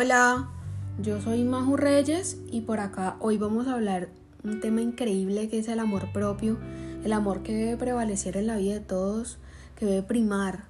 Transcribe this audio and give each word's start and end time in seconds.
Hola, 0.00 0.48
yo 1.02 1.20
soy 1.20 1.42
Maju 1.42 1.76
Reyes 1.76 2.38
y 2.52 2.60
por 2.60 2.78
acá 2.78 3.16
hoy 3.18 3.36
vamos 3.36 3.66
a 3.66 3.72
hablar 3.72 4.10
un 4.44 4.60
tema 4.60 4.80
increíble 4.80 5.48
que 5.48 5.58
es 5.58 5.66
el 5.66 5.80
amor 5.80 6.12
propio, 6.12 6.56
el 7.02 7.12
amor 7.12 7.42
que 7.42 7.52
debe 7.52 7.76
prevalecer 7.76 8.36
en 8.36 8.46
la 8.46 8.58
vida 8.58 8.74
de 8.74 8.80
todos, 8.80 9.38
que 9.74 9.86
debe 9.86 10.04
primar. 10.04 10.66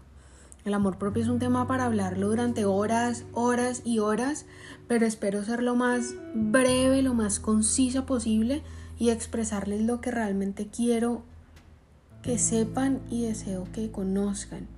El 0.65 0.73
amor 0.73 0.97
propio 0.97 1.23
es 1.23 1.29
un 1.29 1.39
tema 1.39 1.67
para 1.67 1.85
hablarlo 1.85 2.29
durante 2.29 2.65
horas, 2.65 3.27
horas 3.35 3.83
y 3.85 3.99
horas, 3.99 4.47
pero 4.87 5.05
espero 5.05 5.45
ser 5.45 5.63
lo 5.63 5.77
más 5.77 6.15
breve, 6.35 7.03
lo 7.03 7.13
más 7.13 7.39
concisa 7.39 8.07
posible 8.07 8.63
y 8.99 9.11
expresarles 9.11 9.83
lo 9.83 10.01
que 10.01 10.11
realmente 10.11 10.69
quiero 10.75 11.21
que 12.23 12.39
sepan 12.39 13.03
y 13.11 13.27
deseo 13.27 13.69
que 13.75 13.91
conozcan. 13.91 14.78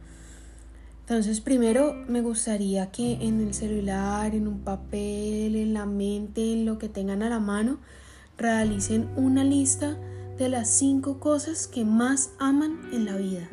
Entonces, 1.11 1.41
primero 1.41 1.97
me 2.07 2.21
gustaría 2.21 2.93
que 2.93 3.15
en 3.15 3.41
el 3.41 3.53
celular, 3.53 4.33
en 4.33 4.47
un 4.47 4.61
papel, 4.61 5.57
en 5.57 5.75
la 5.75 5.85
mente, 5.85 6.53
en 6.53 6.65
lo 6.65 6.79
que 6.79 6.89
tengan 6.89 7.25
a 7.25 7.29
la 7.29 7.41
mano, 7.41 7.81
realicen 8.39 9.11
una 9.17 9.43
lista 9.43 9.99
de 10.39 10.49
las 10.49 10.71
cinco 10.71 11.19
cosas 11.19 11.67
que 11.67 11.85
más 11.85 12.31
aman 12.39 12.79
en 12.93 13.07
la 13.07 13.17
vida. 13.17 13.49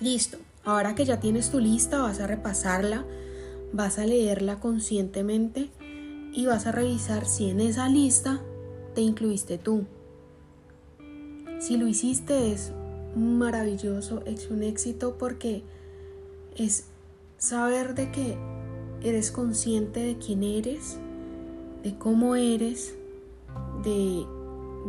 Listo, 0.00 0.38
ahora 0.62 0.94
que 0.94 1.04
ya 1.04 1.18
tienes 1.18 1.50
tu 1.50 1.58
lista, 1.58 1.98
vas 1.98 2.20
a 2.20 2.28
repasarla, 2.28 3.04
vas 3.72 3.98
a 3.98 4.06
leerla 4.06 4.60
conscientemente 4.60 5.70
y 6.34 6.46
vas 6.46 6.66
a 6.66 6.72
revisar 6.72 7.26
si 7.26 7.48
en 7.48 7.60
esa 7.60 7.88
lista 7.88 8.40
te 8.94 9.00
incluiste 9.00 9.56
tú. 9.56 9.84
Si 11.60 11.76
lo 11.76 11.86
hiciste 11.86 12.52
es 12.52 12.72
maravilloso, 13.16 14.22
es 14.26 14.50
un 14.50 14.62
éxito 14.62 15.16
porque 15.16 15.62
es 16.56 16.86
saber 17.38 17.94
de 17.94 18.10
que 18.10 18.36
eres 19.02 19.30
consciente 19.30 20.00
de 20.00 20.18
quién 20.18 20.42
eres, 20.42 20.98
de 21.82 21.96
cómo 21.96 22.34
eres, 22.34 22.96
de, 23.84 24.26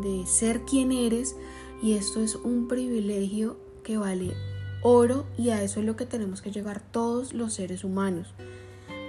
de 0.01 0.25
ser 0.25 0.61
quien 0.61 0.91
eres 0.91 1.35
y 1.81 1.93
esto 1.93 2.21
es 2.21 2.35
un 2.35 2.67
privilegio 2.67 3.57
que 3.83 3.97
vale 3.97 4.33
oro 4.81 5.25
y 5.37 5.49
a 5.49 5.61
eso 5.61 5.79
es 5.79 5.85
lo 5.85 5.95
que 5.95 6.05
tenemos 6.05 6.41
que 6.41 6.51
llegar 6.51 6.81
todos 6.91 7.33
los 7.33 7.53
seres 7.53 7.83
humanos. 7.83 8.33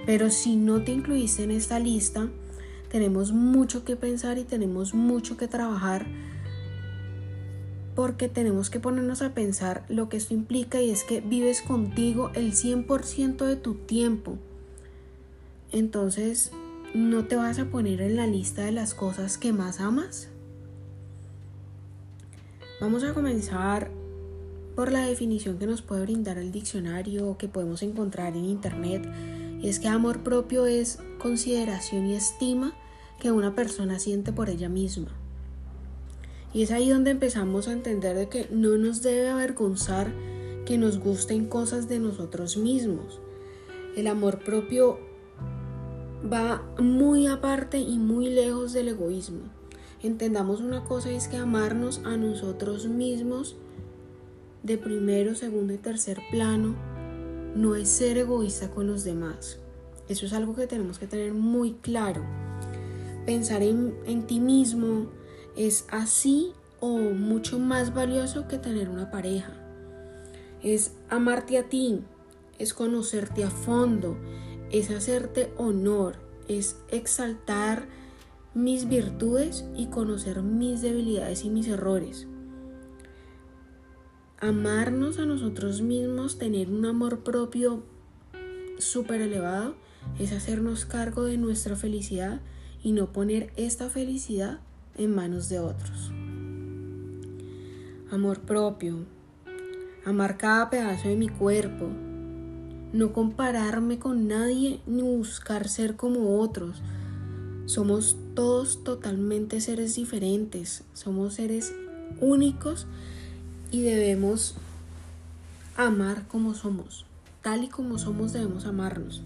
Pero 0.07 0.31
si 0.31 0.55
no 0.55 0.83
te 0.83 0.93
incluiste 0.93 1.43
en 1.43 1.51
esta 1.51 1.79
lista, 1.79 2.29
tenemos 2.89 3.33
mucho 3.33 3.83
que 3.83 3.97
pensar 3.97 4.37
y 4.37 4.45
tenemos 4.45 4.93
mucho 4.93 5.35
que 5.35 5.49
trabajar 5.49 6.07
porque 7.93 8.29
tenemos 8.29 8.69
que 8.69 8.79
ponernos 8.79 9.21
a 9.21 9.33
pensar 9.33 9.83
lo 9.89 10.07
que 10.07 10.15
esto 10.15 10.33
implica 10.33 10.79
y 10.81 10.91
es 10.91 11.03
que 11.03 11.19
vives 11.19 11.61
contigo 11.61 12.31
el 12.35 12.53
100% 12.53 13.45
de 13.45 13.57
tu 13.57 13.73
tiempo. 13.73 14.37
Entonces, 15.73 16.51
¿no 16.93 17.25
te 17.25 17.35
vas 17.35 17.59
a 17.59 17.65
poner 17.65 17.99
en 17.99 18.15
la 18.15 18.27
lista 18.27 18.63
de 18.63 18.71
las 18.71 18.93
cosas 18.93 19.37
que 19.37 19.51
más 19.51 19.81
amas? 19.81 20.29
Vamos 22.79 23.03
a 23.03 23.13
comenzar 23.13 23.91
por 24.73 24.89
la 24.89 25.01
definición 25.01 25.57
que 25.57 25.67
nos 25.67 25.81
puede 25.81 26.03
brindar 26.03 26.37
el 26.37 26.53
diccionario 26.53 27.27
o 27.27 27.37
que 27.37 27.49
podemos 27.49 27.81
encontrar 27.81 28.37
en 28.37 28.45
internet 28.45 29.05
y 29.59 29.69
es 29.69 29.79
que 29.79 29.87
amor 29.87 30.23
propio 30.23 30.65
es 30.65 30.99
consideración 31.19 32.05
y 32.05 32.15
estima 32.15 32.73
que 33.19 33.31
una 33.31 33.55
persona 33.55 33.99
siente 33.99 34.31
por 34.31 34.49
ella 34.49 34.69
misma. 34.69 35.09
Y 36.53 36.63
es 36.63 36.71
ahí 36.71 36.89
donde 36.89 37.11
empezamos 37.11 37.67
a 37.67 37.73
entender 37.73 38.15
de 38.15 38.29
que 38.29 38.47
no 38.51 38.77
nos 38.77 39.01
debe 39.01 39.29
avergonzar 39.29 40.11
que 40.65 40.77
nos 40.77 40.99
gusten 40.99 41.47
cosas 41.47 41.87
de 41.87 41.99
nosotros 41.99 42.57
mismos. 42.57 43.19
El 43.95 44.07
amor 44.07 44.39
propio 44.39 44.99
va 46.31 46.63
muy 46.79 47.27
aparte 47.27 47.79
y 47.79 47.97
muy 47.97 48.29
lejos 48.29 48.73
del 48.73 48.89
egoísmo. 48.89 49.41
Entendamos 50.03 50.61
una 50.61 50.83
cosa 50.83 51.09
es 51.09 51.27
que 51.27 51.37
amarnos 51.37 52.01
a 52.05 52.17
nosotros 52.17 52.87
mismos 52.87 53.55
de 54.61 54.77
primero, 54.77 55.35
segundo 55.35 55.73
y 55.73 55.77
tercer 55.77 56.19
plano 56.29 56.75
no 57.57 57.75
es 57.75 57.89
ser 57.89 58.17
egoísta 58.17 58.69
con 58.69 58.87
los 58.87 59.03
demás. 59.03 59.57
Eso 60.07 60.25
es 60.25 60.33
algo 60.33 60.55
que 60.55 60.67
tenemos 60.67 60.99
que 60.99 61.07
tener 61.07 61.33
muy 61.33 61.73
claro. 61.73 62.23
Pensar 63.25 63.63
en, 63.63 63.95
en 64.05 64.27
ti 64.27 64.39
mismo 64.39 65.07
es 65.55 65.85
así 65.89 66.53
o 66.79 66.97
mucho 66.97 67.57
más 67.57 67.93
valioso 67.93 68.47
que 68.47 68.59
tener 68.59 68.89
una 68.89 69.09
pareja. 69.09 69.53
Es 70.61 70.93
amarte 71.09 71.57
a 71.57 71.63
ti, 71.67 72.01
es 72.59 72.73
conocerte 72.73 73.43
a 73.43 73.49
fondo, 73.49 74.17
es 74.71 74.91
hacerte 74.91 75.51
honor, 75.57 76.15
es 76.47 76.77
exaltar 76.89 77.87
mis 78.53 78.87
virtudes 78.87 79.65
y 79.75 79.87
conocer 79.87 80.43
mis 80.43 80.81
debilidades 80.81 81.43
y 81.43 81.49
mis 81.49 81.67
errores 81.67 82.27
amarnos 84.39 85.17
a 85.17 85.25
nosotros 85.25 85.81
mismos, 85.81 86.37
tener 86.37 86.69
un 86.69 86.85
amor 86.85 87.19
propio 87.19 87.83
súper 88.77 89.21
elevado, 89.21 89.75
es 90.19 90.31
hacernos 90.31 90.85
cargo 90.85 91.23
de 91.23 91.37
nuestra 91.37 91.75
felicidad 91.75 92.41
y 92.83 92.91
no 92.91 93.11
poner 93.11 93.51
esta 93.55 93.89
felicidad 93.89 94.59
en 94.95 95.15
manos 95.15 95.49
de 95.49 95.59
otros. 95.59 96.11
Amor 98.11 98.41
propio, 98.41 99.05
amar 100.05 100.37
cada 100.37 100.69
pedazo 100.69 101.09
de 101.09 101.15
mi 101.15 101.29
cuerpo, 101.29 101.89
no 102.93 103.13
compararme 103.13 103.99
con 103.99 104.27
nadie 104.27 104.79
ni 104.85 105.01
buscar 105.01 105.67
ser 105.67 105.95
como 105.95 106.39
otros. 106.39 106.81
Somos 107.65 108.15
todos 108.33 108.83
totalmente 108.83 109.59
seres 109.59 109.95
diferentes, 109.95 110.83
somos 110.93 111.33
seres 111.33 111.73
únicos 112.21 112.87
y 113.71 113.81
debemos 113.81 114.55
amar 115.75 116.27
como 116.27 116.53
somos. 116.53 117.05
Tal 117.41 117.63
y 117.63 117.67
como 117.67 117.97
somos 117.97 118.33
debemos 118.33 118.65
amarnos. 118.65 119.21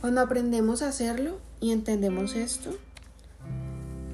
Cuando 0.00 0.20
aprendemos 0.20 0.82
a 0.82 0.88
hacerlo 0.88 1.38
y 1.60 1.72
entendemos 1.72 2.34
esto, 2.34 2.70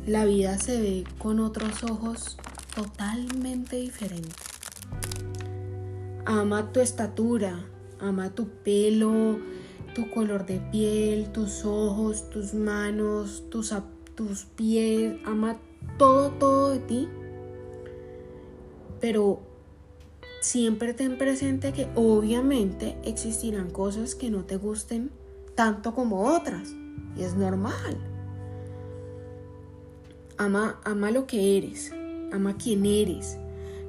la 0.06 0.24
vida 0.24 0.58
se 0.58 0.80
ve 0.80 1.04
con 1.18 1.40
otros 1.40 1.82
ojos 1.84 2.36
totalmente 2.74 3.76
diferentes. 3.76 4.34
Ama 6.24 6.72
tu 6.72 6.80
estatura, 6.80 7.58
ama 8.00 8.30
tu 8.30 8.48
pelo, 8.48 9.38
tu 9.94 10.10
color 10.10 10.46
de 10.46 10.60
piel, 10.70 11.32
tus 11.32 11.64
ojos, 11.64 12.28
tus 12.30 12.54
manos, 12.54 13.44
tus, 13.50 13.74
tus 14.14 14.44
pies, 14.44 15.16
ama 15.24 15.56
todo, 15.98 16.30
todo 16.32 16.70
de 16.70 16.78
ti 16.80 17.08
pero 19.00 19.40
siempre 20.40 20.94
ten 20.94 21.18
presente 21.18 21.72
que 21.72 21.88
obviamente 21.94 22.96
existirán 23.04 23.70
cosas 23.70 24.14
que 24.14 24.30
no 24.30 24.44
te 24.44 24.56
gusten 24.56 25.10
tanto 25.54 25.94
como 25.94 26.36
otras. 26.36 26.74
Y 27.16 27.22
es 27.22 27.34
normal. 27.34 27.96
Ama, 30.36 30.80
ama 30.84 31.10
lo 31.10 31.26
que 31.26 31.58
eres, 31.58 31.92
ama 32.32 32.56
quien 32.56 32.86
eres. 32.86 33.38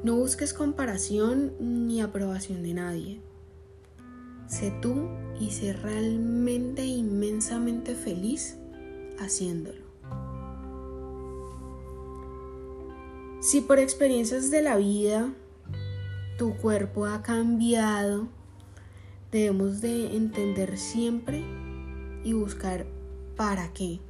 No 0.03 0.16
busques 0.16 0.53
comparación 0.53 1.53
ni 1.59 2.02
aprobación 2.02 2.64
de 2.64 2.74
nadie. 2.74 3.22
Sé 4.47 4.73
tú 4.82 5.09
y 5.40 5.52
sé 5.52 5.73
realmente 5.73 6.85
inmensamente 6.85 7.94
feliz 7.94 8.58
haciéndolo. 9.20 9.89
Si 13.41 13.62
por 13.62 13.80
experiencias 13.80 14.52
de 14.52 14.62
la 14.62 14.76
vida 14.76 15.34
tu 16.38 16.58
cuerpo 16.58 17.06
ha 17.06 17.22
cambiado, 17.22 18.28
debemos 19.32 19.80
de 19.80 20.18
entender 20.18 20.78
siempre 20.78 21.46
y 22.26 22.34
buscar 22.34 22.86
para 23.38 23.72
qué. 23.72 24.02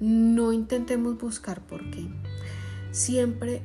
No 0.00 0.52
intentemos 0.52 1.16
buscar 1.16 1.64
por 1.64 1.88
qué. 1.90 2.08
Siempre 2.90 3.62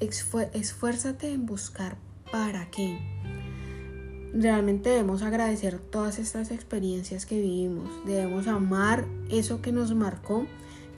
esfuérzate 0.00 1.32
en 1.32 1.46
buscar 1.46 1.96
para 2.30 2.70
qué. 2.70 2.98
Realmente 4.34 4.90
debemos 4.90 5.22
agradecer 5.22 5.78
todas 5.78 6.18
estas 6.18 6.50
experiencias 6.50 7.24
que 7.24 7.40
vivimos. 7.40 7.88
Debemos 8.04 8.48
amar 8.48 9.06
eso 9.30 9.62
que 9.62 9.72
nos 9.72 9.94
marcó, 9.94 10.46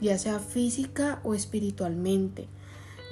ya 0.01 0.17
sea 0.17 0.39
física 0.39 1.21
o 1.23 1.33
espiritualmente. 1.33 2.49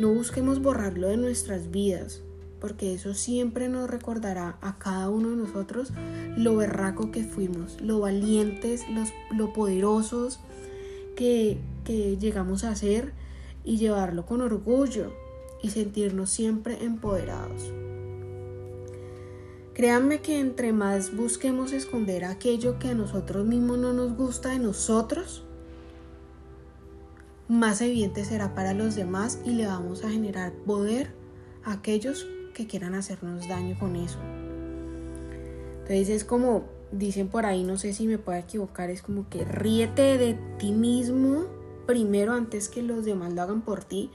No 0.02 0.12
busquemos 0.12 0.64
borrarlo 0.64 1.10
de 1.10 1.18
nuestras 1.18 1.70
vidas, 1.70 2.24
porque 2.60 2.96
eso 2.96 3.14
siempre 3.14 3.70
nos 3.70 3.88
recordará 3.88 4.58
a 4.60 4.80
cada 4.80 5.10
uno 5.10 5.30
de 5.30 5.36
nosotros 5.36 5.94
lo 6.36 6.56
berraco 6.56 7.12
que 7.12 7.24
fuimos, 7.24 7.80
lo 7.82 8.00
valientes, 8.00 8.84
los, 8.90 9.10
lo 9.30 9.54
poderosos 9.54 10.40
que, 11.16 11.60
que 11.86 12.18
llegamos 12.18 12.64
a 12.64 12.76
ser 12.76 13.14
y 13.64 13.78
llevarlo 13.78 14.26
con 14.26 14.42
orgullo 14.42 15.14
y 15.62 15.70
sentirnos 15.70 16.32
siempre 16.32 16.84
empoderados. 16.84 17.72
Créanme 19.76 20.22
que 20.22 20.40
entre 20.40 20.74
más 20.74 21.16
busquemos 21.16 21.74
esconder 21.74 22.26
aquello 22.26 22.80
que 22.80 22.88
a 22.88 22.96
nosotros 22.96 23.46
mismos 23.46 23.78
no 23.78 23.94
nos 23.94 24.18
gusta 24.18 24.50
de 24.50 24.58
nosotros, 24.58 25.44
más 27.52 27.82
evidente 27.82 28.24
será 28.24 28.56
para 28.56 28.74
los 28.74 28.96
demás 28.96 29.40
y 29.44 29.52
le 29.52 29.68
vamos 29.68 30.06
a 30.06 30.10
generar 30.10 30.54
poder 30.66 31.14
a 31.66 31.74
aquellos 31.74 32.26
que 32.54 32.66
quieran 32.66 32.96
hacernos 32.96 33.50
daño 33.50 33.78
con 33.78 33.98
eso. 33.98 34.20
Entonces 35.82 36.10
es 36.10 36.24
como 36.24 36.64
dicen 36.94 37.28
por 37.28 37.46
ahí, 37.46 37.66
no 37.66 37.78
sé 37.78 37.94
si 37.94 38.08
me 38.08 38.18
puedo 38.18 38.40
equivocar, 38.40 38.90
es 38.90 39.02
como 39.02 39.28
que 39.28 39.44
ríete 39.44 40.18
de 40.18 40.40
ti 40.60 40.72
mismo 40.72 41.46
primero 41.86 42.32
antes 42.32 42.70
que 42.70 42.84
los 42.84 43.04
demás 43.04 43.34
lo 43.34 43.42
hagan 43.42 43.62
por 43.64 43.84
ti. 43.84 44.10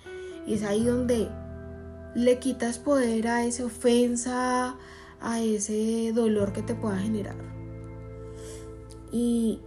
Y 0.46 0.54
es 0.54 0.62
ahí 0.62 0.84
donde 0.84 1.28
le 2.14 2.38
quitas 2.38 2.78
poder 2.78 3.28
a 3.28 3.44
esa 3.44 3.66
ofensa, 3.66 4.76
a 5.20 5.40
ese 5.42 6.10
dolor 6.14 6.54
que 6.54 6.62
te 6.62 6.74
pueda 6.74 6.96
generar. 6.96 7.36
Y, 9.12 9.60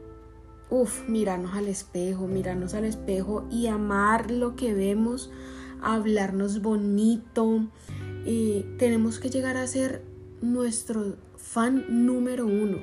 uff, 0.70 1.08
mirarnos 1.08 1.56
al 1.56 1.68
espejo, 1.68 2.28
mirarnos 2.28 2.74
al 2.74 2.86
espejo 2.86 3.46
y 3.50 3.68
amar 3.68 4.32
lo 4.32 4.56
que 4.56 4.74
vemos, 4.74 5.32
hablarnos 5.82 6.62
bonito. 6.62 7.68
Eh, 8.26 8.76
tenemos 8.78 9.20
que 9.20 9.30
llegar 9.30 9.58
a 9.58 9.68
ser 9.68 10.04
nuestro 10.42 11.16
fan 11.38 12.06
número 12.06 12.46
uno. 12.46 12.78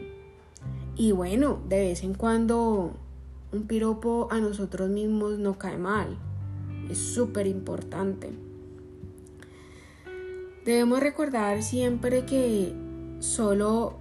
Y 0.96 1.12
bueno, 1.12 1.60
de 1.68 1.78
vez 1.78 2.02
en 2.02 2.14
cuando 2.14 2.94
un 3.52 3.66
piropo 3.66 4.28
a 4.30 4.40
nosotros 4.40 4.88
mismos 4.88 5.38
no 5.38 5.58
cae 5.58 5.78
mal. 5.78 6.16
Es 6.90 6.98
súper 6.98 7.46
importante. 7.46 8.30
Debemos 10.64 11.00
recordar 11.00 11.62
siempre 11.62 12.24
que 12.24 12.74
solo 13.20 13.98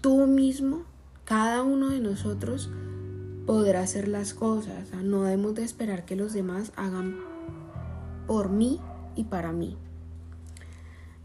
tú 0.00 0.26
mismo, 0.26 0.84
cada 1.24 1.62
uno 1.62 1.90
de 1.90 2.00
nosotros, 2.00 2.70
podrá 3.46 3.80
hacer 3.80 4.08
las 4.08 4.34
cosas. 4.34 4.92
no 5.02 5.22
debemos 5.22 5.54
de 5.54 5.64
esperar 5.64 6.04
que 6.04 6.16
los 6.16 6.32
demás 6.32 6.72
hagan 6.76 7.18
por 8.26 8.48
mí 8.50 8.80
y 9.16 9.24
para 9.24 9.52
mí. 9.52 9.76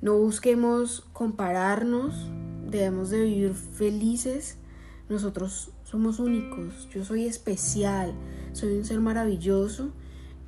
No 0.01 0.17
busquemos 0.17 1.05
compararnos, 1.13 2.27
debemos 2.67 3.09
de 3.09 3.23
vivir 3.23 3.53
felices. 3.53 4.57
Nosotros 5.09 5.71
somos 5.83 6.19
únicos, 6.19 6.87
yo 6.89 7.03
soy 7.03 7.25
especial, 7.25 8.13
soy 8.53 8.77
un 8.77 8.85
ser 8.85 8.99
maravilloso 8.99 9.89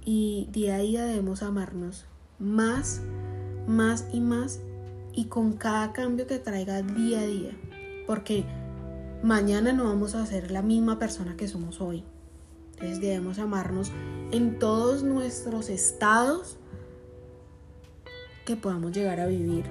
y 0.06 0.48
día 0.52 0.76
a 0.76 0.80
día 0.80 1.06
debemos 1.06 1.42
amarnos 1.42 2.06
más, 2.40 3.02
más 3.68 4.08
y 4.14 4.20
más 4.20 4.60
y 5.14 5.26
con 5.26 5.54
cada 5.54 5.94
cambio 5.94 6.28
que 6.28 6.40
traiga 6.40 6.82
día 6.82 7.20
a 7.20 7.26
día. 7.26 7.52
Porque 8.08 8.46
mañana 9.24 9.74
no 9.74 9.86
vamos 9.86 10.16
a 10.16 10.26
ser 10.26 10.52
la 10.52 10.62
misma 10.62 11.00
persona 11.00 11.36
que 11.38 11.48
somos 11.48 11.82
hoy. 11.82 12.04
Entonces 12.74 13.02
debemos 13.02 13.38
amarnos 13.40 13.92
en 14.32 14.58
todos 14.58 15.04
nuestros 15.04 15.70
estados 15.70 16.58
que 18.46 18.56
podamos 18.56 18.92
llegar 18.92 19.20
a 19.20 19.28
vivir. 19.28 19.66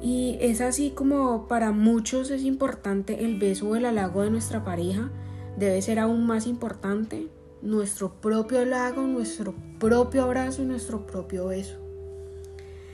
Y 0.00 0.38
es 0.40 0.60
así 0.60 0.90
como 0.90 1.48
para 1.48 1.72
muchos 1.72 2.30
es 2.30 2.44
importante 2.44 3.24
el 3.24 3.38
beso 3.38 3.68
o 3.68 3.76
el 3.76 3.84
halago 3.84 4.22
de 4.22 4.30
nuestra 4.30 4.64
pareja. 4.64 5.10
Debe 5.56 5.82
ser 5.82 5.98
aún 5.98 6.24
más 6.24 6.46
importante 6.46 7.28
nuestro 7.62 8.20
propio 8.20 8.60
halago, 8.60 9.02
nuestro 9.02 9.54
propio 9.80 10.22
abrazo 10.22 10.62
y 10.62 10.66
nuestro 10.66 11.04
propio 11.06 11.48
beso. 11.48 11.78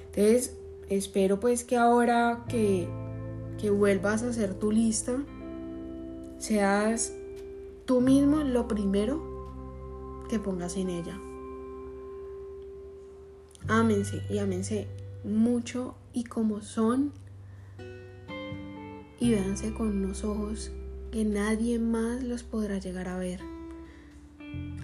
Entonces, 0.07 0.57
espero 0.89 1.41
pues 1.41 1.65
que 1.65 1.77
ahora 1.77 2.45
que, 2.49 2.89
que 3.61 3.69
vuelvas 3.69 4.23
a 4.23 4.31
hacer 4.31 4.55
tu 4.55 4.73
lista, 4.73 5.17
seas 6.45 7.15
tú 7.87 8.03
mismo 8.03 8.45
lo 8.45 8.69
primero 8.69 10.27
que 10.29 10.39
pongas 10.39 10.77
en 10.77 10.91
ella. 10.91 11.19
Ámense 13.67 14.23
y 14.29 14.37
ámense 14.37 14.87
mucho 15.25 15.95
y 16.13 16.25
como 16.25 16.61
son 16.61 17.13
y 19.19 19.31
véanse 19.31 19.73
con 19.73 19.89
unos 19.89 20.23
ojos 20.23 20.71
que 21.13 21.25
nadie 21.25 21.79
más 21.79 22.23
los 22.23 22.43
podrá 22.43 22.77
llegar 22.77 23.09
a 23.09 23.17
ver. 23.17 23.41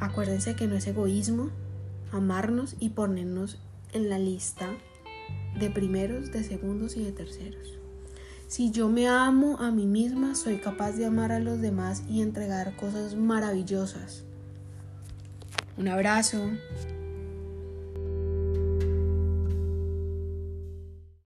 Acuérdense 0.01 0.56
que 0.56 0.67
no 0.67 0.77
es 0.77 0.87
egoísmo 0.87 1.51
amarnos 2.11 2.75
y 2.81 2.89
ponernos 2.89 3.59
en 3.93 4.09
la 4.09 4.19
lista 4.19 4.67
de 5.59 5.69
primeros, 5.69 6.33
de 6.33 6.43
segundos 6.43 6.97
y 6.97 7.05
de 7.05 7.13
terceros. 7.13 7.81
Si 8.50 8.73
yo 8.73 8.88
me 8.88 9.06
amo 9.06 9.58
a 9.61 9.70
mí 9.70 9.87
misma, 9.87 10.35
soy 10.35 10.56
capaz 10.56 10.97
de 10.97 11.06
amar 11.06 11.31
a 11.31 11.38
los 11.38 11.61
demás 11.61 12.02
y 12.11 12.20
entregar 12.20 12.75
cosas 12.75 13.14
maravillosas. 13.14 14.25
Un 15.76 15.87
abrazo. 15.87 16.50